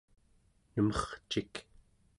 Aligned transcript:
nemercik 0.75 1.53